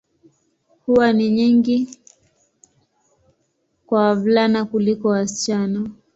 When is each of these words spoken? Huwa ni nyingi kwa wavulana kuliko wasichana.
Huwa 0.85 1.13
ni 1.13 1.29
nyingi 1.31 1.87
kwa 3.85 3.99
wavulana 3.99 4.65
kuliko 4.65 5.07
wasichana. 5.07 5.89